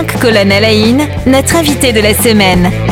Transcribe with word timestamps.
5 0.00 0.18
colonnes 0.18 0.52
notre 1.26 1.56
invité 1.56 1.92
de 1.92 2.00
la 2.00 2.14
semaine. 2.14 2.89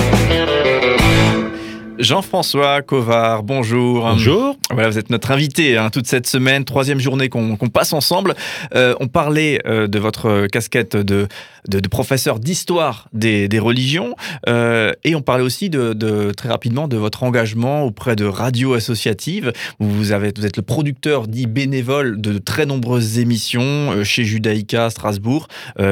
Jean-François 2.08 2.80
Covard, 2.80 3.42
bonjour. 3.42 4.00
Bonjour. 4.00 4.56
Voilà, 4.70 4.88
vous 4.88 4.96
êtes 4.96 5.10
notre 5.10 5.30
invité 5.30 5.76
hein, 5.76 5.90
toute 5.90 6.06
cette 6.06 6.26
semaine, 6.26 6.64
troisième 6.64 7.00
journée 7.00 7.28
qu'on 7.28 7.56
passe 7.56 7.92
ensemble. 7.92 8.34
Euh, 8.74 8.94
on 8.98 9.08
parlait 9.08 9.60
euh, 9.66 9.88
de 9.88 9.98
votre 9.98 10.46
casquette 10.46 10.96
de, 10.96 11.28
de, 11.68 11.88
professeur 11.88 12.38
d'histoire 12.38 13.08
des, 13.12 13.46
des, 13.48 13.58
religions 13.58 14.14
euh, 14.48 14.92
et 15.04 15.14
on 15.14 15.20
parlait 15.20 15.44
aussi 15.44 15.68
de, 15.68 15.92
de, 15.92 16.32
très 16.32 16.48
rapidement 16.48 16.88
de 16.88 16.96
votre 16.96 17.24
engagement 17.24 17.82
auprès 17.82 18.16
de 18.16 18.24
radios 18.24 18.72
associatives. 18.72 19.52
Vous, 19.78 20.12
avez, 20.12 20.32
vous 20.34 20.46
êtes 20.46 20.56
le 20.56 20.62
producteur 20.62 21.28
dit 21.28 21.46
bénévole 21.46 22.22
de 22.22 22.38
très 22.38 22.64
nombreuses 22.64 23.18
émissions 23.18 24.02
chez 24.02 24.24
Judaïka 24.24 24.86
à 24.86 24.90
Strasbourg, 24.90 25.48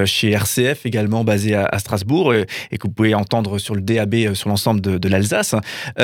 chez 0.06 0.30
RCF 0.30 0.86
également 0.86 1.24
basé 1.24 1.54
à, 1.54 1.78
Strasbourg 1.78 2.32
et, 2.32 2.46
que 2.78 2.86
vous 2.86 2.92
pouvez 2.92 3.14
entendre 3.14 3.58
sur 3.58 3.74
le 3.74 3.82
DAB 3.82 4.32
sur 4.32 4.48
l'ensemble 4.48 4.80
de, 4.80 4.96
de 4.96 5.08
l'Alsace. 5.10 5.54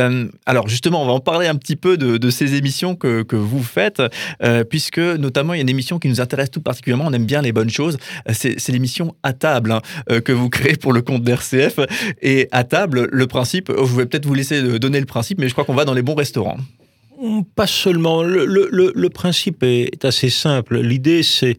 Euh, 0.02 0.29
alors 0.47 0.69
justement, 0.69 1.02
on 1.02 1.06
va 1.06 1.12
en 1.12 1.20
parler 1.20 1.47
un 1.47 1.56
petit 1.56 1.77
peu 1.77 1.97
de, 1.97 2.30
ces 2.30 2.55
émissions 2.55 2.95
que, 2.97 3.37
vous 3.37 3.62
faites, 3.62 4.02
euh, 4.42 4.65
puisque 4.65 4.98
notamment 4.98 5.55
il 5.55 5.59
y 5.59 5.61
a 5.61 5.62
une 5.62 5.69
émission 5.69 5.98
qui 5.98 6.09
nous 6.09 6.20
intéresse 6.20 6.51
tout 6.51 6.61
particulièrement, 6.61 7.05
on 7.06 7.12
aime 7.12 7.27
bien 7.27 7.42
les 7.42 7.52
bonnes 7.52 7.70
choses, 7.70 7.98
euh, 8.28 8.33
c'est 8.33 8.69
l'émission 8.73 9.15
À 9.23 9.33
table 9.33 9.73
hein, 9.73 9.80
que 10.20 10.33
vous 10.33 10.48
créez 10.48 10.77
pour 10.77 10.92
le 10.92 11.02
compte 11.02 11.23
d'RCF. 11.23 11.80
Et 12.20 12.48
à 12.52 12.65
table, 12.65 13.09
le 13.11 13.27
principe, 13.27 13.70
je 13.70 13.97
vais 13.97 14.06
peut-être 14.06 14.27
vous 14.27 14.34
laisser 14.34 14.78
donner 14.78 15.01
le 15.01 15.06
principe, 15.06 15.38
mais 15.38 15.48
je 15.48 15.52
crois 15.52 15.65
qu'on 15.65 15.75
va 15.75 15.84
dans 15.84 15.95
les 15.95 16.03
bons 16.03 16.14
restaurants. 16.14 16.59
Pas 17.55 17.66
seulement. 17.66 18.23
Le, 18.23 19.09
principe 19.09 19.62
est 19.62 20.05
assez 20.05 20.30
simple. 20.30 20.80
L'idée, 20.80 21.23
c'est 21.23 21.56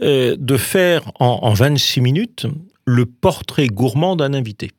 de 0.00 0.56
faire 0.56 1.10
en, 1.18 1.38
en 1.42 1.54
26 1.54 2.00
minutes 2.00 2.46
le 2.84 3.06
portrait 3.06 3.68
gourmand 3.68 4.16
d'un 4.16 4.34
invité. 4.34 4.70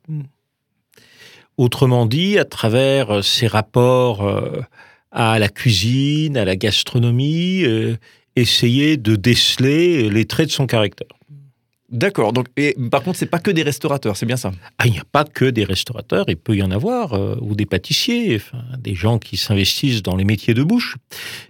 Autrement 1.60 2.06
dit, 2.06 2.38
à 2.38 2.46
travers 2.46 3.16
euh, 3.16 3.20
ses 3.20 3.46
rapports 3.46 4.26
euh, 4.26 4.62
à 5.12 5.38
la 5.38 5.50
cuisine, 5.50 6.38
à 6.38 6.46
la 6.46 6.56
gastronomie, 6.56 7.64
euh, 7.64 7.98
essayer 8.34 8.96
de 8.96 9.14
déceler 9.14 10.08
les 10.08 10.24
traits 10.24 10.46
de 10.46 10.52
son 10.52 10.66
caractère. 10.66 11.20
D'accord. 11.90 12.32
Donc, 12.32 12.46
et, 12.56 12.76
par 12.88 13.02
contre, 13.02 13.18
c'est 13.18 13.26
pas 13.26 13.40
que 13.40 13.50
des 13.50 13.64
restaurateurs, 13.64 14.16
c'est 14.16 14.26
bien 14.26 14.36
ça? 14.36 14.52
Ah, 14.78 14.86
Il 14.86 14.92
n'y 14.92 15.00
a 15.00 15.04
pas 15.10 15.24
que 15.24 15.44
des 15.44 15.64
restaurateurs, 15.64 16.26
il 16.28 16.36
peut 16.36 16.54
y 16.54 16.62
en 16.62 16.70
avoir, 16.70 17.14
euh, 17.14 17.34
ou 17.40 17.56
des 17.56 17.66
pâtissiers, 17.66 18.36
enfin, 18.36 18.62
des 18.78 18.94
gens 18.94 19.18
qui 19.18 19.36
s'investissent 19.36 20.02
dans 20.02 20.14
les 20.14 20.24
métiers 20.24 20.54
de 20.54 20.62
bouche. 20.62 20.96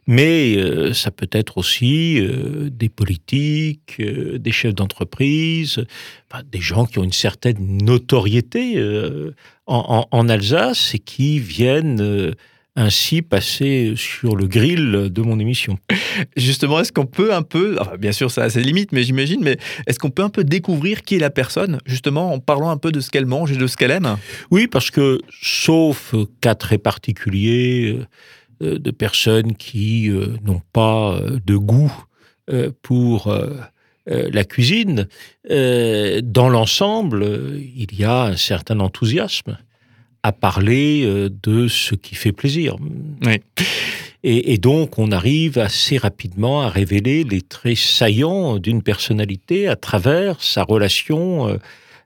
Mais 0.07 0.57
euh, 0.57 0.95
ça 0.95 1.11
peut 1.11 1.29
être 1.33 1.59
aussi 1.59 2.19
euh, 2.21 2.71
des 2.71 2.89
politiques, 2.89 4.01
des 4.01 4.53
chefs 4.53 4.75
d'entreprise, 4.75 5.85
des 6.51 6.61
gens 6.61 6.87
qui 6.87 6.99
ont 6.99 7.05
une 7.05 7.13
certaine 7.13 7.79
notoriété 7.83 8.83
en, 9.71 10.07
en, 10.11 10.29
Alsace 10.29 10.95
et 10.95 10.99
qui 10.99 11.39
viennent 11.39 12.35
ainsi 12.77 13.23
passer 13.23 13.95
sur 13.97 14.37
le 14.37 14.47
grill 14.47 15.09
de 15.11 15.23
mon 15.23 15.39
émission. 15.39 15.79
Justement, 16.37 16.81
est-ce 16.81 16.93
qu'on 16.93 17.07
peut 17.07 17.35
un 17.35 17.43
peu, 17.43 17.77
bien 17.99 18.13
sûr 18.13 18.31
ça 18.31 18.45
a 18.45 18.51
ses 18.51 18.63
limites, 18.63 18.93
mais 18.93 19.03
j'imagine, 19.03 19.41
mais 19.43 19.59
est-ce 19.87 19.99
qu'on 19.99 20.11
peut 20.11 20.23
un 20.23 20.31
peu 20.31 20.45
découvrir 20.45 21.03
qui 21.03 21.17
est 21.17 21.19
la 21.19 21.31
personne, 21.31 21.79
justement 21.85 22.33
en 22.33 22.39
parlant 22.39 22.71
un 22.71 22.77
peu 22.77 22.93
de 22.93 23.01
ce 23.01 23.11
qu'elle 23.11 23.27
mange 23.27 23.53
et 23.53 23.57
de 23.57 23.67
ce 23.67 23.77
qu'elle 23.77 23.91
aime? 23.91 24.17
Oui, 24.51 24.67
parce 24.67 24.91
que 24.91 25.21
sauf 25.43 26.15
cas 26.41 26.55
très 26.55 26.79
particuliers 26.79 27.99
euh, 28.63 28.79
de 28.79 28.91
personnes 28.91 29.55
qui 29.57 30.09
euh, 30.11 30.37
n'ont 30.45 30.63
pas 30.73 31.15
euh, 31.15 31.39
de 31.45 31.57
goût 31.57 31.93
pour 32.83 33.33
la 34.11 34.45
cuisine, 34.45 35.07
dans 35.49 36.49
l'ensemble, 36.49 37.25
il 37.77 37.99
y 37.99 38.05
a 38.05 38.25
un 38.25 38.37
certain 38.37 38.81
enthousiasme 38.81 39.57
à 40.23 40.33
parler 40.33 41.03
euh, 41.05 41.31
de 41.43 41.69
ce 41.69 41.95
qui 41.95 42.15
fait 42.15 42.33
plaisir. 42.33 42.77
Et, 44.23 44.59
donc, 44.59 44.99
on 44.99 45.13
arrive 45.13 45.59
assez 45.59 45.97
rapidement 45.97 46.61
à 46.61 46.69
révéler 46.69 47.25
les 47.25 47.41
traits 47.41 47.79
saillants 47.79 48.59
d'une 48.59 48.83
personnalité 48.83 49.67
à 49.67 49.77
travers 49.77 50.43
sa 50.43 50.63
relation 50.63 51.49
euh, 51.49 51.57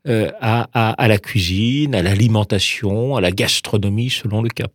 euh, 0.06 0.30
à, 0.40 1.08
la 1.08 1.18
cuisine, 1.18 1.92
à 1.94 2.02
l'alimentation, 2.02 3.16
à 3.16 3.20
la 3.20 3.32
gastronomie, 3.32 4.10
selon 4.10 4.42
le 4.42 4.48
cas. 4.48 4.68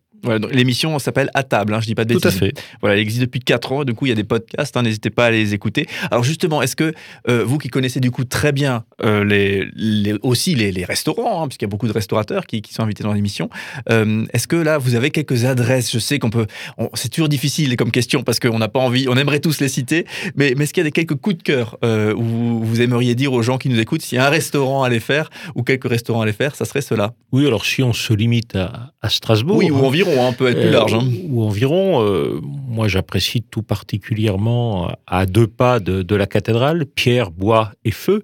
L'émission 0.52 1.00
s'appelle 1.00 1.30
À 1.34 1.44
table, 1.44 1.74
hein, 1.74 1.80
je 1.82 1.88
dis 1.88 1.96
pas 1.96 2.06
de 2.06 2.14
bêtises. 2.14 2.22
Tout 2.22 2.28
à 2.28 2.32
fait. 2.32 2.54
Voilà, 2.82 2.96
elle 2.96 3.02
existe 3.02 3.22
depuis 3.22 3.40
4 3.40 3.72
ans, 3.72 3.84
du 3.84 3.94
coup 3.94 4.06
il 4.06 4.10
y 4.10 4.12
a 4.12 4.16
des 4.16 4.24
podcasts, 4.24 4.76
hein, 4.76 4.84
n'hésitez 4.84 5.10
pas 5.10 5.28
à 5.28 5.32
les 5.32 5.54
écouter. 5.54 5.88
Alors 6.12 6.24
justement, 6.24 6.62
est-ce 6.62 6.76
que 6.76 6.94
euh, 7.28 7.44
vous 7.44 7.58
qui 7.58 7.70
connaissez 7.70 8.00
du 8.00 8.12
coup 8.12 8.24
très 8.24 8.52
bien 8.52 8.84
euh, 9.04 9.24
les, 9.24 10.16
aussi 10.24 10.56
les, 10.56 10.86
restaurants, 10.86 11.44
hein, 11.44 11.48
puisqu'il 11.48 11.66
y 11.66 11.68
a 11.68 11.70
beaucoup 11.70 11.88
de 11.88 11.94
restaurateurs 11.94 12.46
qui, 12.46 12.62
sont 12.70 12.84
invités 12.84 13.04
dans 13.04 13.14
l'émission, 13.14 13.50
euh, 13.90 14.26
est-ce 14.34 14.48
que 14.48 14.56
là 14.56 14.78
vous 14.78 14.96
avez 14.96 15.12
quelques 15.12 15.46
adresses? 15.46 15.92
Je 15.92 16.00
sais 16.00 16.20
qu'on 16.20 16.30
peut, 16.30 16.48
c'est 16.94 17.10
toujours 17.10 17.30
difficile 17.30 17.76
comme 17.76 17.92
question 17.92 18.24
parce 18.24 18.40
qu'on 18.40 18.60
n'a 18.60 18.68
pas 18.68 18.80
envie, 18.80 19.08
on 19.08 19.16
aimerait 19.16 19.40
tous 19.40 19.60
les 19.60 19.70
citer, 19.70 20.06
mais, 20.36 20.54
mais 20.58 20.66
est-ce 20.66 20.74
qu'il 20.74 20.82
y 20.82 20.88
a 20.88 20.90
des 20.90 20.92
quelques 20.92 21.16
coups 21.16 21.38
de 21.38 21.44
cœur 21.44 21.78
où 21.84 22.60
vous, 22.64 22.82
aimeriez 22.82 23.16
dire 23.16 23.34
aux 23.34 23.42
gens 23.42 23.58
qui 23.58 23.70
nous 23.70 23.80
écoutent 23.80 24.02
s'il 24.02 24.18
y 24.18 24.20
a 24.20 24.26
un 24.26 24.30
restaurant 24.30 24.84
à 24.84 24.90
les 24.90 25.00
faire 25.00 25.30
ou 25.56 25.64
quelques 25.64 25.90
restaurants 25.90 26.22
à 26.22 26.26
les 26.26 26.34
faire, 26.34 26.56
ça 26.56 26.66
serait 26.66 26.82
cela? 26.82 27.14
Oui, 27.32 27.46
alors 27.46 27.66
si 27.66 27.84
on 27.84 27.94
se 27.94 28.14
limite 28.14 28.56
à, 28.56 28.94
à 29.02 29.10
Strasbourg. 29.10 29.58
Oui, 29.58 29.72
ou 29.72 29.86
environ 29.86 30.09
un 30.18 30.34
peut 30.34 30.48
être 30.50 30.60
plus 30.60 30.70
large. 30.72 30.94
Hein. 30.94 31.04
Euh, 31.04 31.28
ou 31.30 31.44
environ. 31.44 32.04
Euh, 32.04 32.40
moi, 32.42 32.88
j'apprécie 32.88 33.42
tout 33.42 33.64
particulièrement 33.64 34.92
à 35.08 35.26
deux 35.26 35.48
pas 35.48 35.80
de, 35.80 36.16
la 36.16 36.26
cathédrale, 36.26 36.86
pierre, 36.86 37.32
bois 37.32 37.72
et 37.86 37.92
feu 37.92 38.24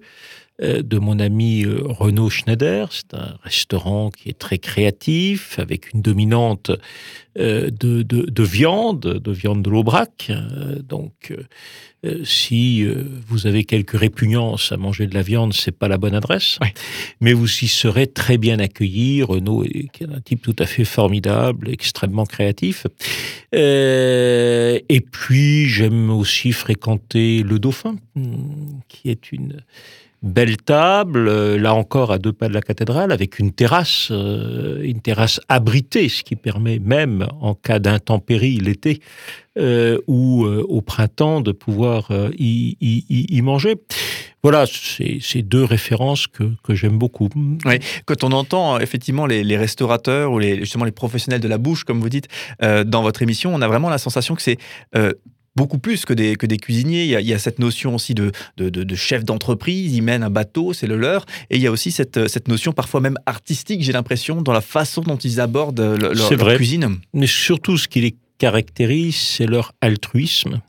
de 0.60 0.98
mon 0.98 1.18
ami 1.18 1.64
Renaud 1.66 2.30
Schneider. 2.30 2.88
C'est 2.92 3.14
un 3.14 3.36
restaurant 3.42 4.10
qui 4.10 4.28
est 4.30 4.38
très 4.38 4.58
créatif, 4.58 5.58
avec 5.58 5.92
une 5.92 6.02
dominante 6.02 6.70
de, 7.36 7.70
de, 7.70 8.42
viande, 8.42 9.00
de 9.00 9.32
viande 9.32 9.62
de 9.62 9.70
l'Aubrac. 9.70 10.32
Donc, 10.82 11.34
euh, 12.06 12.24
si 12.24 12.84
euh, 12.84 13.04
vous 13.26 13.46
avez 13.46 13.64
quelques 13.64 13.98
répugnances 13.98 14.70
à 14.70 14.76
manger 14.76 15.06
de 15.06 15.14
la 15.14 15.22
viande, 15.22 15.52
c'est 15.54 15.72
pas 15.72 15.88
la 15.88 15.98
bonne 15.98 16.14
adresse. 16.14 16.58
Mais 17.20 17.32
vous 17.32 17.46
y 17.46 17.68
serez 17.68 18.06
très 18.06 18.38
bien 18.38 18.58
accueilli. 18.58 19.22
Renaud 19.22 19.64
est, 19.64 20.02
un 20.02 20.20
type 20.20 20.42
tout 20.42 20.56
à 20.58 20.66
fait 20.66 20.84
formidable, 20.84 21.70
extrêmement 21.70 22.24
créatif. 22.24 22.86
Euh, 23.54 24.78
et 24.88 25.00
puis 25.00 25.68
j'aime 25.68 26.10
aussi 26.10 26.52
fréquenter 26.52 27.42
le 27.42 27.58
Dauphin, 27.58 27.96
qui 28.88 29.08
est 29.10 29.32
une 29.32 29.62
belle 30.26 30.56
table, 30.56 31.56
là 31.56 31.74
encore 31.74 32.12
à 32.12 32.18
deux 32.18 32.32
pas 32.32 32.48
de 32.48 32.54
la 32.54 32.62
cathédrale, 32.62 33.12
avec 33.12 33.38
une 33.38 33.52
terrasse, 33.52 34.10
une 34.10 35.00
terrasse 35.00 35.40
abritée, 35.48 36.08
ce 36.08 36.22
qui 36.22 36.36
permet 36.36 36.78
même 36.78 37.26
en 37.40 37.54
cas 37.54 37.78
d'intempérie 37.78 38.58
l'été 38.58 39.00
euh, 39.58 39.98
ou 40.06 40.44
euh, 40.44 40.62
au 40.68 40.82
printemps 40.82 41.40
de 41.40 41.50
pouvoir 41.50 42.10
euh, 42.10 42.28
y, 42.38 43.40
manger. 43.40 43.76
Voilà, 44.42 44.66
c'est 44.66 45.40
deux 45.40 45.64
références 45.64 46.26
que, 46.26 46.74
j'aime 46.74 46.98
beaucoup. 46.98 47.30
Quand 48.04 48.22
on 48.22 48.32
entend 48.32 48.78
effectivement 48.78 49.24
les, 49.24 49.56
restaurateurs 49.56 50.30
ou 50.30 50.42
justement 50.42 50.84
les 50.84 50.92
professionnels 50.92 51.40
de 51.40 51.48
la 51.48 51.56
bouche, 51.56 51.84
comme 51.84 52.00
vous 52.00 52.10
dites, 52.10 52.28
dans 52.60 53.02
votre 53.02 53.22
émission, 53.22 53.54
on 53.54 53.62
a 53.62 53.66
vraiment 53.66 53.88
la 53.88 53.98
sensation 53.98 54.34
que 54.34 54.42
c'est 54.42 54.58
beaucoup 55.56 55.78
plus 55.78 56.04
que 56.04 56.12
des, 56.12 56.36
que 56.36 56.46
des 56.46 56.58
cuisiniers. 56.58 57.04
Il 57.04 57.26
y, 57.26 57.34
a, 57.34 57.38
cette 57.38 57.58
notion 57.58 57.94
aussi 57.94 58.14
de, 58.14 58.32
de, 58.56 58.94
chef 58.94 59.24
d'entreprise, 59.24 59.94
ils 59.94 60.02
mènent 60.02 60.22
un 60.22 60.30
bateau, 60.30 60.72
c'est 60.72 60.86
le 60.86 60.96
leur. 60.96 61.26
Et 61.50 61.56
il 61.56 61.62
y 61.62 61.66
a 61.66 61.70
aussi 61.70 61.90
cette, 61.90 62.28
cette 62.28 62.48
notion 62.48 62.72
parfois 62.72 63.00
même 63.00 63.18
artistique, 63.26 63.82
j'ai 63.82 63.92
l'impression, 63.92 64.42
dans 64.42 64.52
la 64.52 64.60
façon 64.60 65.00
dont 65.00 65.16
ils 65.16 65.40
abordent 65.40 65.80
leur, 65.80 66.14
leur 66.14 66.56
cuisine. 66.56 66.98
Mais 67.14 67.26
surtout, 67.26 67.78
ce 67.78 67.88
qui 67.88 68.00
les 68.00 68.16
caractérise, 68.38 69.16
c'est 69.16 69.46
leur 69.46 69.72
altruisme, 69.80 70.60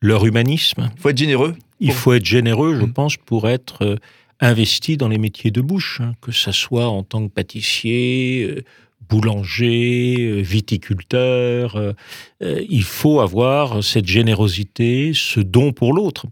leur 0.00 0.26
humanisme. 0.26 0.90
Il 0.96 1.00
faut 1.00 1.08
être 1.10 1.18
généreux. 1.18 1.54
Il 1.80 1.92
faut 1.92 2.12
être 2.12 2.24
généreux, 2.24 2.76
je 2.76 2.86
mm. 2.86 2.92
pense, 2.92 3.16
pour 3.16 3.48
être 3.48 3.84
euh, 3.84 3.96
investi 4.40 4.96
dans 4.96 5.08
les 5.08 5.18
métiers 5.18 5.50
de 5.50 5.60
bouche, 5.60 6.00
hein, 6.00 6.14
que 6.20 6.32
ce 6.32 6.52
soit 6.52 6.88
en 6.88 7.02
tant 7.02 7.26
que 7.26 7.32
pâtissier, 7.32 8.44
euh, 8.50 8.64
boulanger, 9.08 10.16
euh, 10.18 10.40
viticulteur. 10.40 11.94
il 12.40 12.82
faut 12.82 13.20
avoir 13.20 13.82
cette 13.82 14.06
générosité, 14.06 15.12
ce 15.14 15.40
don 15.40 15.72
pour 15.72 15.92
l'autre, 15.92 16.26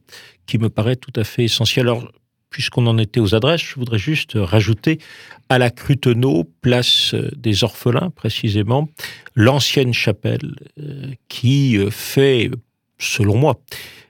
qui 0.47 0.59
me 0.59 0.69
paraît 0.69 0.97
tout 0.97 1.13
à 1.17 1.25
fait 1.25 1.45
essentiel. 1.45 1.87
Alors, 1.87 2.11
puisqu'on 2.55 2.87
en 2.87 2.99
était 2.99 3.19
aux 3.19 3.35
adresses, 3.35 3.63
je 3.63 3.75
voudrais 3.75 3.99
juste 3.99 4.35
rajouter 4.37 4.99
à 5.49 5.59
la 5.59 5.71
Crutenot, 5.71 6.45
place 6.61 7.15
des 7.37 7.65
Orphelins 7.65 8.11
précisément, 8.11 8.89
l'ancienne 9.35 9.93
chapelle 9.93 10.55
euh, 10.79 11.13
qui 11.29 11.77
euh, 11.77 11.91
fait, 11.91 12.51
selon 12.99 13.37
moi, 13.37 13.61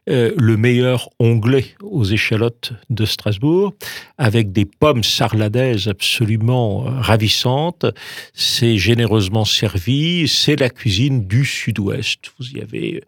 le 0.07 0.57
meilleur 0.57 1.09
onglet 1.19 1.67
aux 1.83 2.05
échalotes 2.05 2.73
de 2.91 3.05
Strasbourg, 3.05 3.73
avec 4.19 4.53
des 4.53 4.65
pommes 4.65 5.03
sarladaises 5.03 5.89
absolument 5.89 6.81
ravissantes. 6.81 7.87
C'est 8.35 8.77
généreusement 8.77 9.45
servi, 9.45 10.29
c'est 10.29 10.57
la 10.57 10.71
cuisine 10.71 11.27
du 11.27 11.45
sud-ouest. 11.45 12.33
Vous 12.39 12.51
y 12.51 12.61
avez 12.61 13.03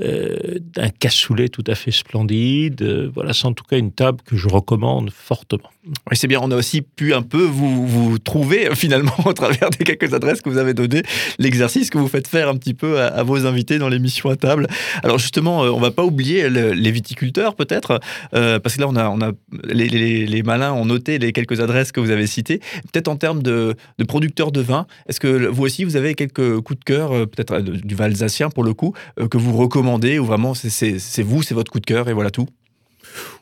un 0.00 0.88
cassoulet 0.90 1.48
tout 1.48 1.64
à 1.66 1.74
fait 1.74 1.92
splendide. 1.92 3.10
voilà, 3.14 3.32
c'est 3.32 3.46
en 3.46 3.52
tout 3.52 3.64
cas 3.64 3.78
une 3.78 3.92
table 3.92 4.20
que 4.24 4.36
je 4.36 4.48
recommande 4.48 5.10
fortement. 5.10 5.70
Oui, 5.86 6.16
c'est 6.16 6.28
bien, 6.28 6.40
on 6.42 6.50
a 6.50 6.56
aussi 6.56 6.80
pu 6.80 7.12
un 7.12 7.20
peu 7.20 7.42
vous, 7.42 7.86
vous 7.86 8.18
trouver 8.18 8.74
finalement 8.74 9.14
au 9.26 9.34
travers 9.34 9.68
des 9.70 9.84
quelques 9.84 10.14
adresses 10.14 10.40
que 10.40 10.48
vous 10.48 10.56
avez 10.56 10.72
données, 10.72 11.02
l'exercice 11.38 11.90
que 11.90 11.98
vous 11.98 12.08
faites 12.08 12.26
faire 12.26 12.48
un 12.48 12.56
petit 12.56 12.72
peu 12.72 13.00
à, 13.00 13.22
vos 13.22 13.44
invités 13.44 13.78
dans 13.78 13.90
l'émission 13.90 14.30
à 14.30 14.36
table. 14.36 14.66
Alors 15.02 15.18
justement, 15.18 15.62
euh, 15.62 15.70
on 15.70 15.80
va 15.80 15.90
pas 15.90 16.04
oublier 16.04 16.33
les 16.42 16.90
viticulteurs 16.90 17.54
peut-être, 17.54 18.00
euh, 18.34 18.58
parce 18.58 18.76
que 18.76 18.80
là 18.80 18.88
on 18.88 18.96
a, 18.96 19.32
les, 19.64 20.42
malins 20.42 20.72
ont 20.72 20.84
noté 20.84 21.18
les 21.18 21.32
quelques 21.32 21.60
adresses 21.60 21.92
que 21.92 22.00
vous 22.00 22.10
avez 22.10 22.26
citées. 22.26 22.60
Peut-être 22.92 23.08
en 23.08 23.16
termes 23.16 23.42
de, 23.42 23.74
producteurs 24.06 24.52
de 24.52 24.60
vin, 24.60 24.86
est-ce 25.08 25.20
que 25.20 25.46
vous 25.46 25.64
aussi 25.64 25.84
vous 25.84 25.96
avez 25.96 26.14
quelques 26.14 26.60
coups 26.60 26.78
de 26.80 26.84
cœur, 26.84 27.12
euh, 27.12 27.26
peut-être 27.26 27.60
du 27.60 27.94
Valsacien 27.94 28.50
pour 28.50 28.64
le 28.64 28.74
coup, 28.74 28.94
que 29.30 29.38
vous 29.38 29.56
recommandez 29.56 30.18
ou 30.18 30.24
vraiment 30.24 30.54
c'est 30.54 31.22
vous, 31.22 31.42
c'est 31.42 31.54
votre 31.54 31.70
coup 31.70 31.80
de 31.80 31.86
cœur 31.86 32.08
et 32.08 32.12
voilà 32.12 32.30
tout? 32.30 32.48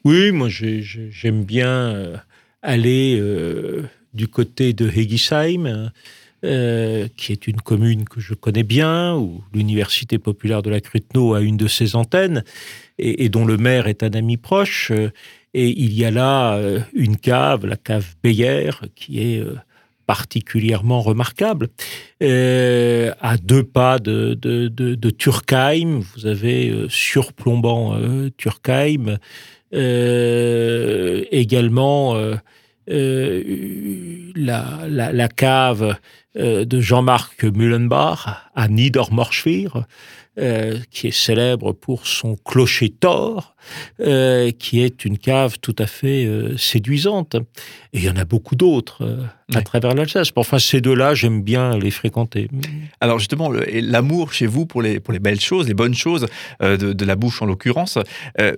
Oui, 0.05 0.33
moi 0.33 0.49
j'aime 0.49 1.45
bien 1.45 2.13
aller 2.63 3.21
du 4.15 4.29
côté 4.29 4.73
de 4.73 4.89
Hegisheim, 4.89 5.91
euh, 6.45 7.07
qui 7.17 7.31
est 7.31 7.47
une 7.47 7.61
commune 7.61 8.05
que 8.05 8.21
je 8.21 8.35
connais 8.35 8.65
bien, 8.65 9.15
où 9.15 9.45
l'Université 9.55 10.19
populaire 10.19 10.61
de 10.61 10.71
la 10.71 10.81
Cruteno 10.81 11.35
a 11.35 11.41
une 11.41 11.57
de 11.57 11.69
ses 11.69 11.95
antennes, 11.95 12.43
et, 12.99 13.29
dont 13.29 13.45
le 13.45 13.57
maire 13.57 13.87
est 13.87 14.03
un 14.03 14.11
ami 14.11 14.37
proche. 14.39 14.91
Euh, 14.91 15.11
et 15.55 15.69
il 15.69 15.93
y 15.93 16.05
a 16.05 16.11
là 16.11 16.55
euh, 16.55 16.81
une 16.95 17.17
cave, 17.17 17.65
la 17.65 17.77
cave 17.77 18.07
Beyer, 18.25 18.71
qui 18.97 19.21
est 19.21 19.41
particulièrement 20.07 21.01
remarquable. 21.01 21.69
à 22.21 23.37
deux 23.41 23.63
pas 23.63 24.01
de, 24.01 24.35
de, 24.35 24.67
de, 24.67 25.11
Turkheim, 25.11 26.01
vous 26.17 26.27
avez 26.27 26.87
surplombant 26.89 27.97
Turkheim, 28.37 29.19
également 31.31 32.17
euh, 32.91 34.33
la, 34.35 34.89
la, 34.89 35.29
cave 35.29 35.97
euh, 36.32 36.32
de 36.35 36.81
Jean-Marc 36.81 37.45
Mullenbach 37.45 38.51
à 38.55 38.69
Niedermorschwihr, 38.69 39.85
euh, 40.39 40.79
qui 40.91 41.09
est 41.09 41.11
célèbre 41.11 41.73
pour 41.75 42.07
son 42.07 42.37
clocher 42.37 42.89
tort, 42.89 43.55
euh, 44.01 44.51
qui 44.51 44.81
est 44.81 45.05
une 45.05 45.19
cave 45.19 45.59
tout 45.61 45.77
à 45.79 45.87
fait 45.87 46.25
euh, 46.25 46.57
séduisante. 46.57 47.35
Et 47.93 47.99
il 47.99 48.05
y 48.05 48.09
en 48.09 48.17
a 48.17 48.25
beaucoup 48.25 48.57
d'autres 48.57 49.29
à 49.55 49.61
travers 49.61 49.95
l'Alsace. 49.95 50.31
Enfin, 50.35 50.59
ces 50.59 50.81
deux-là, 50.81 51.13
j'aime 51.13 51.43
bien 51.43 51.77
les 51.77 51.91
fréquenter. 51.91 52.49
Alors 53.03 53.19
justement, 53.19 53.51
l'amour 53.51 54.33
chez 54.33 54.47
vous 54.47 54.65
pour 54.65 54.81
les, 54.81 55.01
pour 55.01 55.13
les 55.13 55.19
belles 55.19 55.39
choses, 55.39 55.69
les 55.69 55.75
bonnes 55.75 55.95
choses, 55.95 56.27
de, 56.61 57.05
la 57.05 57.17
bouche 57.17 57.43
en 57.43 57.45
l'occurrence, 57.45 57.99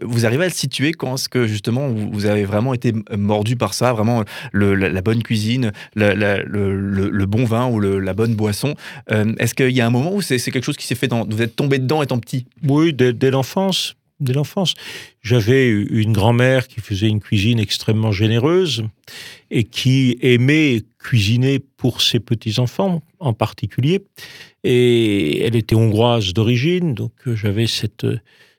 vous 0.02 0.24
arrivez 0.24 0.44
à 0.44 0.46
le 0.46 0.54
situer 0.54 0.92
quand 0.92 1.14
est-ce 1.14 1.28
que 1.28 1.48
justement 1.48 1.88
vous 1.88 2.26
avez 2.26 2.44
vraiment 2.44 2.72
été 2.74 2.92
mordu 3.16 3.56
par 3.56 3.74
ça, 3.74 3.92
vraiment 3.92 4.22
la, 4.52 5.02
bonne 5.02 5.24
cuisine, 5.24 5.72
le, 5.96 6.14
le, 6.44 7.26
bon 7.26 7.44
vin 7.44 7.63
ou 7.70 7.80
la 7.80 8.14
bonne 8.14 8.34
boisson 8.34 8.74
Est-ce 9.08 9.54
qu'il 9.54 9.70
y 9.70 9.80
a 9.80 9.86
un 9.86 9.90
moment 9.90 10.14
où 10.14 10.22
c'est 10.22 10.38
quelque 10.38 10.64
chose 10.64 10.76
qui 10.76 10.86
s'est 10.86 10.94
fait. 10.94 11.12
Vous 11.12 11.42
êtes 11.42 11.56
tombé 11.56 11.78
dedans 11.78 12.02
étant 12.02 12.18
petit? 12.18 12.46
Oui, 12.66 12.92
dès, 12.92 13.30
l'enfance. 13.30 13.96
Dès 14.20 14.32
l'enfance. 14.32 14.74
J'avais 15.22 15.68
une 15.68 16.12
grand-mère 16.12 16.68
qui 16.68 16.80
faisait 16.80 17.08
une 17.08 17.20
cuisine 17.20 17.58
extrêmement 17.58 18.12
généreuse 18.12 18.84
et 19.50 19.64
qui 19.64 20.18
aimait 20.22 20.82
cuisiner 20.98 21.58
pour 21.58 22.00
ses 22.00 22.20
petits-enfants 22.20 23.02
en 23.18 23.32
particulier. 23.32 24.04
Et 24.62 25.42
elle 25.42 25.56
était 25.56 25.74
hongroise 25.74 26.32
d'origine, 26.32 26.94
donc 26.94 27.12
j'avais 27.26 27.66
cette, 27.66 28.06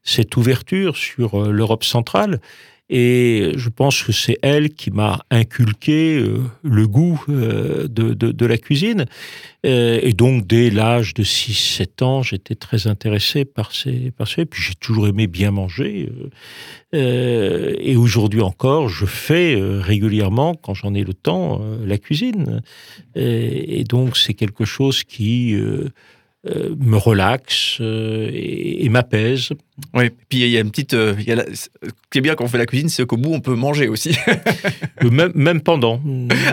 cette 0.03 0.37
ouverture 0.37 0.95
sur 0.95 1.43
euh, 1.43 1.51
l'Europe 1.51 1.83
centrale. 1.83 2.39
Et 2.87 3.53
je 3.55 3.69
pense 3.69 4.03
que 4.03 4.11
c'est 4.11 4.37
elle 4.43 4.69
qui 4.69 4.91
m'a 4.91 5.25
inculqué 5.31 6.17
euh, 6.17 6.43
le 6.61 6.87
goût 6.87 7.23
euh, 7.29 7.87
de, 7.87 8.13
de, 8.13 8.45
la 8.45 8.59
cuisine. 8.59 9.05
Euh, 9.65 9.99
et 10.03 10.13
donc, 10.13 10.45
dès 10.45 10.69
l'âge 10.69 11.15
de 11.15 11.23
6-7 11.23 12.03
ans, 12.03 12.21
j'étais 12.21 12.53
très 12.53 12.85
intéressé 12.85 13.43
par 13.43 13.71
ces... 13.71 14.11
Par 14.11 14.27
ces 14.27 14.45
puis 14.45 14.61
j'ai 14.61 14.75
toujours 14.75 15.07
aimé 15.07 15.25
bien 15.25 15.49
manger. 15.49 16.09
et 16.93 17.95
aujourd'hui 17.97 18.41
encore, 18.41 18.87
je 18.87 19.05
fais 19.05 19.55
régulièrement, 19.59 20.53
quand 20.53 20.75
j'en 20.75 20.93
ai 20.93 21.03
le 21.03 21.13
temps, 21.13 21.61
la 21.83 21.97
cuisine. 21.97 22.61
Et, 23.15 23.79
et 23.79 23.83
donc, 23.83 24.15
c'est 24.15 24.35
quelque 24.35 24.65
chose 24.65 25.03
qui 25.03 25.57
euh, 26.47 26.75
me 26.77 26.97
relaxe 26.97 27.77
euh, 27.81 28.29
et, 28.31 28.87
m'apaise. 28.89 29.49
Oui, 29.95 30.11
puis 30.29 30.41
il 30.41 30.49
y 30.49 30.57
a 30.57 30.59
une 30.59 30.69
petite. 30.69 30.93
Euh, 30.93 31.15
y 31.25 31.31
a 31.31 31.43
Ce 31.53 31.69
qui 32.11 32.19
est 32.19 32.21
bien 32.21 32.35
quand 32.35 32.43
on 32.43 32.47
fait 32.47 32.59
la 32.59 32.67
cuisine, 32.67 32.87
c'est 32.87 33.03
qu'au 33.07 33.17
bout, 33.17 33.33
on 33.33 33.39
peut 33.39 33.55
manger 33.55 33.87
aussi. 33.87 34.15
même, 35.01 35.31
même 35.33 35.61
pendant. 35.61 35.99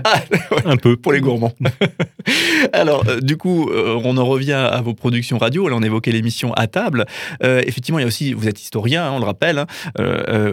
Ah, 0.05 0.23
un 0.65 0.79
peu. 0.79 0.97
Pour 0.97 1.13
les 1.13 1.21
gourmands. 1.21 1.53
Alors, 2.73 3.05
du 3.21 3.37
coup, 3.37 3.71
on 3.71 4.17
en 4.17 4.25
revient 4.25 4.53
à 4.53 4.81
vos 4.81 4.95
productions 4.95 5.37
radio. 5.37 5.69
Là, 5.69 5.77
on 5.77 5.83
évoquait 5.83 6.13
l'émission 6.13 6.55
à 6.55 6.69
table. 6.69 7.05
effectivement, 7.43 7.99
il 7.99 8.03
y 8.03 8.05
a 8.05 8.09
aussi. 8.09 8.33
Vous 8.33 8.49
êtes 8.49 8.63
historien, 8.63 9.05
hein, 9.05 9.13
on 9.13 9.19
le 9.19 9.27
rappelle. 9.27 9.59
Hein, 9.59 9.67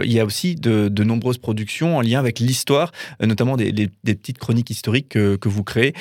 il 0.04 0.12
y 0.12 0.20
a 0.20 0.26
aussi 0.26 0.56
de, 0.56 0.90
de, 0.90 1.04
nombreuses 1.04 1.38
productions 1.38 1.98
en 1.98 2.02
lien 2.02 2.20
avec 2.20 2.40
l'histoire, 2.40 2.92
notamment 3.22 3.56
des, 3.56 3.72
des, 3.72 3.88
petites 3.88 4.38
chroniques 4.38 4.70
historiques 4.70 5.10
que, 5.10 5.38
que 5.38 5.48
vous 5.48 5.64
créez. 5.64 5.94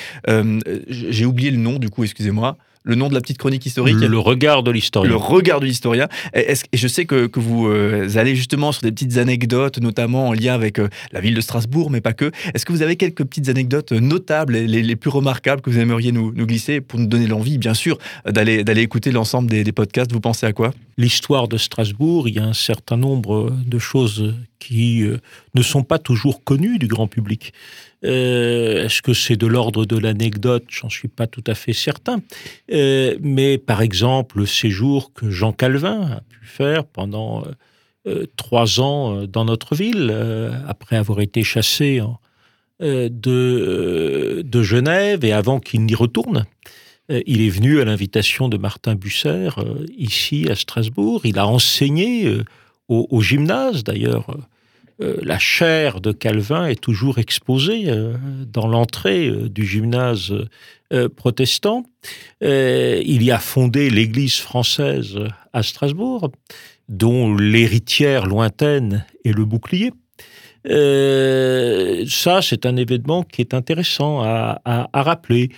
J'ai 0.89 1.25
oublié 1.25 1.51
le 1.51 1.57
nom, 1.57 1.79
du 1.79 1.89
coup, 1.89 2.03
excusez-moi 2.03 2.57
le 2.83 2.95
nom 2.95 3.09
de 3.09 3.13
la 3.13 3.21
petite 3.21 3.37
chronique 3.37 3.65
historique 3.65 3.95
Le 3.95 4.19
regard 4.19 4.63
de 4.63 4.71
l'historien. 4.71 5.09
Le 5.09 5.17
regard 5.17 5.59
de 5.59 5.65
l'historien. 5.65 6.07
Et, 6.33 6.53
je 6.73 6.87
sais 6.87 7.05
que, 7.05 7.29
vous 7.35 7.67
euh, 7.67 8.09
allez 8.15 8.35
justement 8.35 8.71
sur 8.71 8.81
des 8.81 8.91
petites 8.91 9.17
anecdotes, 9.17 9.79
notamment 9.79 10.29
en 10.29 10.33
lien 10.33 10.53
avec 10.53 10.79
euh, 10.79 10.89
la 11.11 11.21
ville 11.21 11.33
de 11.33 11.41
Strasbourg, 11.41 11.89
mais 11.89 12.01
pas 12.01 12.13
que. 12.13 12.31
Est-ce 12.53 12.65
que 12.65 12.71
vous 12.71 12.81
avez 12.81 12.95
quelques 12.95 13.23
petites 13.23 13.49
anecdotes 13.49 13.91
notables, 13.91 14.53
les, 14.53 14.83
les 14.83 14.95
plus 14.95 15.09
remarquables 15.09 15.61
que 15.61 15.69
vous 15.69 15.79
aimeriez 15.79 16.11
nous, 16.11 16.31
glisser 16.31 16.81
pour 16.81 16.99
nous 16.99 17.07
donner 17.07 17.27
l'envie, 17.27 17.57
bien 17.57 17.73
sûr, 17.73 17.97
d'aller 18.25 18.81
écouter 18.81 19.11
l'ensemble 19.11 19.49
des, 19.49 19.63
des 19.63 19.71
podcasts? 19.71 20.11
Vous 20.11 20.21
pensez 20.21 20.45
à 20.45 20.53
quoi? 20.53 20.73
L'histoire 20.97 21.47
de 21.47 21.57
Strasbourg, 21.57 22.27
il 22.27 22.35
y 22.35 22.39
a 22.39 22.45
un 22.45 22.53
certain 22.53 22.97
nombre 22.97 23.55
de 23.65 23.79
choses 23.79 24.33
qui 24.59 25.03
euh, 25.03 25.17
ne 25.55 25.61
sont 25.61 25.83
pas 25.83 25.99
toujours 25.99 26.43
connues 26.43 26.77
du 26.77 26.87
grand 26.87 27.07
public. 27.07 27.53
Euh, 28.05 28.85
est-ce 28.85 29.01
que 29.01 29.13
c'est 29.13 29.35
de 29.35 29.47
l'ordre 29.47 29.85
de 29.85 29.97
l'anecdote? 29.97 30.65
J'en 30.69 30.89
suis 30.89 31.07
pas 31.07 31.27
tout 31.27 31.43
à 31.47 31.55
fait 31.55 31.73
certain. 31.73 32.21
Euh, 32.71 33.17
mais 33.21 33.57
par 33.57 33.81
exemple, 33.81 34.39
le 34.39 34.45
séjour 34.45 35.13
que 35.13 35.29
Jean 35.29 35.51
Calvin 35.51 36.01
a 36.01 36.21
pu 36.29 36.45
faire 36.45 36.85
pendant 36.85 37.43
euh, 38.07 38.25
trois 38.37 38.79
ans 38.79 39.25
dans 39.25 39.45
notre 39.45 39.75
ville, 39.75 40.15
après 40.67 40.95
avoir 40.95 41.19
été 41.19 41.43
chassé 41.43 42.01
de, 42.79 44.43
Genève 44.61 45.25
et 45.25 45.33
avant 45.33 45.59
qu'il 45.59 45.85
n'y 45.85 45.95
retourne. 45.95 46.45
Il 47.25 47.41
est 47.41 47.49
venu 47.49 47.81
à 47.81 47.85
l'invitation 47.85 48.49
de 48.49 48.57
Martin 48.57 48.93
Busser 48.93 49.49
ici 49.97 50.47
à 50.49 50.55
Strasbourg. 50.55 51.21
Il 51.23 51.39
a 51.39 51.47
enseigné 51.47 52.37
au 52.87 53.21
gymnase 53.21 53.83
d'ailleurs 53.83 54.27
euh, 55.01 55.17
la 55.21 55.39
chair 55.39 56.01
de 56.01 56.11
Calvin 56.11 56.67
est 56.67 56.79
toujours 56.81 57.19
exposée 57.19 57.85
euh, 57.87 58.15
dans 58.51 58.67
l'entrée 58.67 59.29
euh, 59.29 59.49
du 59.49 59.65
gymnase 59.65 60.33
protestant. 61.15 61.83
il 62.41 63.23
y 63.23 63.29
a 63.29 63.37
fondé 63.37 63.91
l'Église 63.91 64.37
française 64.37 65.19
à 65.53 65.61
Strasbourg, 65.61 66.31
dont 66.87 67.31
l'héritière 67.35 68.25
lointaine 68.25 69.05
est 69.23 69.31
le 69.31 69.45
bouclier. 69.45 69.91
ça, 70.65 72.41
c'est 72.41 72.65
un 72.65 72.75
événement 72.75 73.21
qui 73.21 73.41
est 73.41 73.53
intéressant 73.53 74.23
à, 74.23 74.59
à 74.65 75.03
rappeler. 75.03 75.49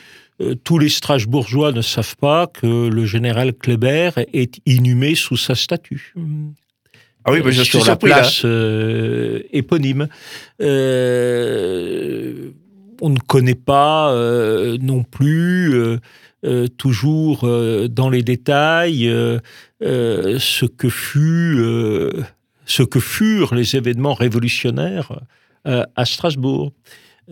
tous 0.66 0.78
les 0.78 0.90
Strasbourgeois 0.90 1.72
ne 1.72 1.82
savent 1.82 2.18
pas 2.18 2.48
que 2.48 2.90
le 2.90 3.06
général 3.06 3.54
Kléber 3.54 4.12
est 4.34 4.60
inhumé 4.66 5.16
sous 5.16 5.38
sa 5.38 5.56
statue. 5.56 6.14
Ah 7.26 7.32
oui, 7.32 7.42
bah, 7.42 7.52
je 7.52 7.64
sur 7.64 7.86
la 7.86 7.96
place 7.96 8.42
euh, 8.46 9.42
éponyme. 9.52 10.08
Euh, 10.62 12.50
on 13.00 13.10
ne 13.10 13.20
connaît 13.20 13.56
pas 13.56 14.12
euh, 14.12 14.78
non 14.82 15.04
plus 15.04 15.74
toujours 16.78 17.48
dans 17.90 18.10
les 18.10 18.24
détails 18.24 19.04
ce 19.82 20.66
que 20.66 20.90
fut 20.90 21.60
ce 22.66 22.84
que 22.84 23.00
furent 23.00 23.54
les 23.54 23.76
événements 23.76 24.14
révolutionnaires 24.16 25.20
à 25.66 26.06
Strasbourg. 26.06 26.72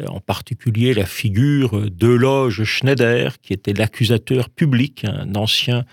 En 0.07 0.19
particulier 0.19 0.93
la 0.93 1.05
figure 1.05 1.89
de 1.89 2.07
Loge 2.07 2.63
Schneider, 2.63 3.39
qui 3.41 3.53
était 3.53 3.73
l'accusateur 3.73 4.49
public, 4.49 5.05
un 5.05 5.33
ancien 5.35 5.83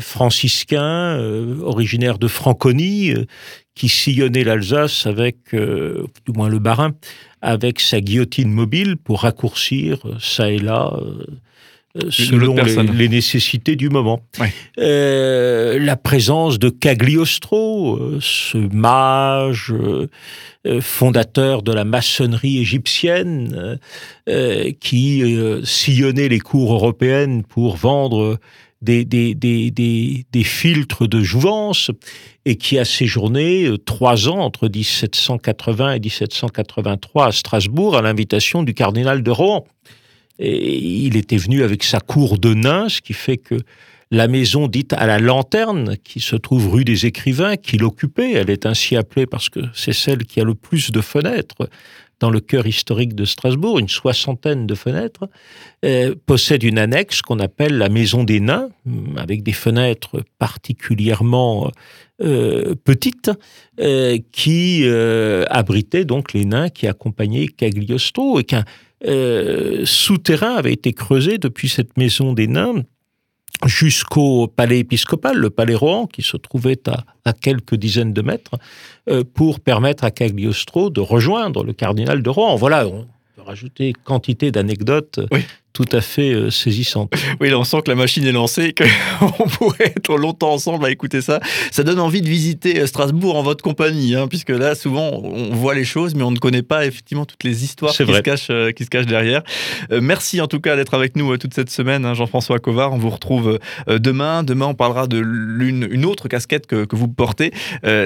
franciscain, 0.00 1.18
originaire 1.62 2.18
de 2.18 2.28
Franconie, 2.28 3.14
qui 3.74 3.88
sillonnait 3.88 4.44
l'Alsace 4.44 5.06
avec, 5.06 5.36
du 5.52 6.32
moins 6.34 6.48
le 6.48 6.58
Barin, 6.58 6.92
avec 7.42 7.80
sa 7.80 8.00
guillotine 8.00 8.50
mobile 8.50 8.96
pour 8.96 9.22
raccourcir 9.22 9.98
ça 10.20 10.50
et 10.50 10.58
là 10.58 10.92
euh, 11.96 12.10
selon 12.10 12.56
les, 12.92 13.08
nécessités 13.08 13.76
du 13.76 13.88
moment. 13.88 14.20
Euh, 14.78 15.78
la 15.78 15.96
présence 15.96 16.58
de 16.58 16.68
Cagliostro, 16.68 17.96
euh, 17.96 18.18
ce 18.20 18.58
mage 18.58 19.72
fondateur 20.80 21.62
de 21.62 21.72
la 21.72 21.84
maçonnerie 21.84 22.58
égyptienne, 22.58 23.78
qui 24.80 25.38
sillonnait 25.62 26.28
les 26.28 26.40
cours 26.40 26.74
européennes 26.74 27.44
pour 27.44 27.76
vendre 27.76 28.40
des, 28.86 30.44
filtres 30.44 31.08
de 31.08 31.22
jouvence 31.22 31.90
et 32.44 32.56
qui 32.56 32.78
a 32.78 32.84
séjourné 32.84 33.68
trois 33.84 34.28
ans 34.28 34.38
entre 34.38 34.68
1780 34.68 35.94
et 35.94 36.00
1783 36.00 37.26
à 37.26 37.32
Strasbourg 37.32 37.96
à 37.96 38.02
l'invitation 38.02 38.62
du 38.62 38.74
cardinal 38.74 39.22
de 39.22 39.30
Rohan. 39.30 39.66
Et 40.38 40.76
il 40.76 41.16
était 41.16 41.38
venu 41.38 41.62
avec 41.62 41.82
sa 41.82 42.00
cour 42.00 42.38
de 42.38 42.54
nains, 42.54 42.88
ce 42.88 43.00
qui 43.00 43.14
fait 43.14 43.38
que 43.38 43.56
la 44.10 44.28
maison 44.28 44.68
dite 44.68 44.92
à 44.92 45.06
la 45.06 45.18
lanterne, 45.18 45.96
qui 46.04 46.20
se 46.20 46.36
trouve 46.36 46.68
rue 46.68 46.84
des 46.84 47.06
Écrivains, 47.06 47.56
qu'il 47.56 47.82
occupait, 47.82 48.32
elle 48.32 48.50
est 48.50 48.66
ainsi 48.66 48.96
appelée 48.96 49.26
parce 49.26 49.48
que 49.48 49.60
c'est 49.74 49.92
celle 49.92 50.24
qui 50.24 50.40
a 50.40 50.44
le 50.44 50.54
plus 50.54 50.92
de 50.92 51.00
fenêtres 51.00 51.68
dans 52.20 52.30
le 52.30 52.40
cœur 52.40 52.66
historique 52.66 53.14
de 53.14 53.24
Strasbourg, 53.24 53.78
une 53.78 53.88
soixantaine 53.88 54.66
de 54.66 54.74
fenêtres, 54.74 55.28
euh, 55.84 56.14
possède 56.26 56.62
une 56.62 56.78
annexe 56.78 57.22
qu'on 57.22 57.38
appelle 57.38 57.76
la 57.76 57.88
maison 57.88 58.24
des 58.24 58.40
nains, 58.40 58.68
avec 59.16 59.42
des 59.42 59.52
fenêtres 59.52 60.22
particulièrement 60.38 61.70
euh, 62.22 62.74
petites, 62.84 63.30
euh, 63.80 64.18
qui 64.32 64.88
abritaient 65.50 66.04
donc 66.04 66.32
les 66.32 66.44
nains 66.44 66.68
qui 66.70 66.86
accompagnaient 66.86 67.48
Cagliostro 67.48 68.40
et 68.40 68.44
qu'un 68.44 68.64
euh, 69.04 69.84
souterrain 69.84 70.54
avait 70.54 70.72
été 70.72 70.92
creusé 70.92 71.36
depuis 71.38 71.68
cette 71.68 71.96
maison 71.98 72.32
des 72.32 72.46
nains 72.46 72.82
jusqu'au 73.64 74.48
palais 74.48 74.80
épiscopal, 74.80 75.36
le 75.36 75.50
palais 75.50 75.74
Rohan, 75.74 76.06
qui 76.06 76.22
se 76.22 76.36
trouvait 76.36 76.80
à, 77.24 77.32
quelques 77.32 77.74
dizaines 77.74 78.12
de 78.12 78.22
mètres, 78.22 78.52
euh, 79.08 79.24
pour 79.24 79.60
permettre 79.60 80.04
à 80.04 80.10
Cagliostro 80.10 80.90
de 80.90 81.00
rejoindre 81.00 81.64
le 81.64 81.72
cardinal 81.72 82.22
de 82.22 82.30
Rohan. 82.30 82.56
Voilà, 82.56 82.86
on 82.86 83.06
peut 83.36 83.42
rajouter 83.42 83.92
quantité 83.92 84.50
d'anecdotes 84.50 85.20
tout 85.76 85.84
à 85.96 86.00
fait 86.00 86.32
euh, 86.32 86.50
saisissante. 86.50 87.12
Oui, 87.40 87.52
on 87.52 87.64
sent 87.64 87.82
que 87.84 87.90
la 87.90 87.96
machine 87.96 88.24
est 88.24 88.32
lancée, 88.32 88.72
qu'on 88.72 89.48
pourrait 89.58 89.92
être 89.94 90.16
longtemps 90.16 90.52
ensemble 90.52 90.86
à 90.86 90.90
écouter 90.90 91.20
ça. 91.20 91.40
Ça 91.70 91.82
donne 91.82 92.00
envie 92.00 92.22
de 92.22 92.28
visiter 92.28 92.80
euh, 92.80 92.86
Strasbourg 92.86 93.36
en 93.36 93.42
votre 93.42 93.62
compagnie, 93.62 94.14
hein, 94.14 94.26
puisque 94.26 94.50
là, 94.50 94.74
souvent, 94.74 95.10
on 95.22 95.54
voit 95.54 95.74
les 95.74 95.84
choses, 95.84 96.14
mais 96.14 96.22
on 96.22 96.30
ne 96.30 96.38
connaît 96.38 96.62
pas 96.62 96.86
effectivement 96.86 97.26
toutes 97.26 97.44
les 97.44 97.62
histoires 97.62 97.92
qui 97.92 97.98
se, 98.06 98.20
cachent, 98.20 98.48
euh, 98.48 98.72
qui 98.72 98.84
se, 98.84 98.88
cachent, 98.88 99.06
derrière. 99.06 99.42
merci 99.90 100.40
en 100.40 100.46
tout 100.46 100.60
cas 100.60 100.76
d'être 100.76 100.94
avec 100.94 101.14
nous 101.16 101.36
toute 101.36 101.52
cette 101.52 101.68
semaine, 101.68 102.06
hein, 102.06 102.14
Jean-François 102.14 102.58
Covard. 102.58 102.94
On 102.94 102.98
vous 102.98 103.10
retrouve 103.10 103.58
demain. 103.86 104.42
Demain, 104.42 104.66
on 104.66 104.74
parlera 104.74 105.06
de 105.06 105.18
l'une, 105.18 105.86
une 105.90 106.06
autre 106.06 106.28
casquette 106.28 106.66
que, 106.66 106.86
que 106.86 106.96
vous 106.96 107.08
portez, 107.08 107.52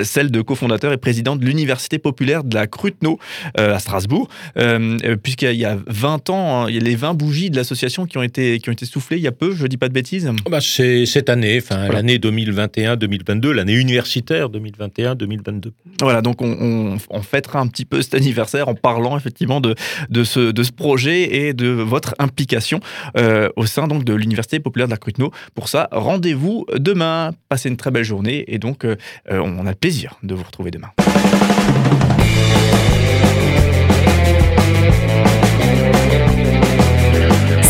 celle 0.02 0.30
de 0.30 0.42
cofondateur 0.42 0.92
et 0.92 0.96
président 0.96 1.36
de 1.36 1.44
l'Université 1.44 1.98
populaire 1.98 2.42
de 2.42 2.54
la 2.54 2.66
Cruteno 2.66 3.18
à 3.54 3.78
Strasbourg, 3.78 4.28
puisqu'il 5.22 5.52
y 5.52 5.64
a 5.64 5.78
20 5.86 6.30
ans, 6.30 6.62
hein, 6.62 6.66
il 6.68 6.74
y 6.74 6.78
a 6.78 6.82
les 6.82 6.96
20 6.96 7.14
bougies 7.14 7.50
de 7.50 7.59
associations 7.60 8.06
qui 8.06 8.18
ont 8.18 8.22
été, 8.22 8.58
qui 8.58 8.68
ont 8.68 8.72
été 8.72 8.86
soufflées 8.86 9.16
il 9.16 9.22
y 9.22 9.28
a 9.28 9.32
peu, 9.32 9.54
je 9.54 9.62
ne 9.62 9.68
dis 9.68 9.76
pas 9.76 9.88
de 9.88 9.92
bêtises 9.92 10.30
oh 10.46 10.50
bah 10.50 10.60
C'est 10.60 11.06
cette 11.06 11.28
année, 11.28 11.60
enfin 11.62 11.88
l'année 11.88 12.18
2021-2022, 12.18 13.50
l'année 13.50 13.74
universitaire 13.74 14.48
2021-2022. 14.48 15.70
Voilà, 16.00 16.22
donc 16.22 16.42
on, 16.42 16.96
on, 17.10 17.22
fêtera 17.22 17.60
un 17.60 17.66
petit 17.66 17.84
peu 17.84 18.02
cet 18.02 18.14
anniversaire 18.14 18.68
en 18.68 18.74
parlant 18.74 19.16
effectivement 19.16 19.60
de, 19.60 19.74
de, 20.08 20.24
ce, 20.24 20.50
de 20.50 20.62
ce 20.62 20.72
projet 20.72 21.34
et 21.34 21.52
de 21.52 21.68
votre 21.68 22.14
implication 22.18 22.80
euh, 23.16 23.48
au 23.56 23.66
sein 23.66 23.86
donc, 23.86 24.04
de 24.04 24.14
l'Université 24.14 24.60
populaire 24.60 24.88
de 24.88 24.92
la 24.92 24.96
Cruteno. 24.96 25.30
Pour 25.54 25.68
ça, 25.68 25.88
rendez-vous 25.92 26.66
demain. 26.74 27.32
Passez 27.48 27.68
une 27.68 27.76
très 27.76 27.90
belle 27.90 28.04
journée 28.04 28.44
et 28.48 28.58
donc 28.58 28.84
euh, 28.84 28.96
on 29.28 29.66
a 29.66 29.70
le 29.70 29.76
plaisir 29.76 30.18
de 30.22 30.34
vous 30.34 30.44
retrouver 30.44 30.70
demain. 30.70 30.90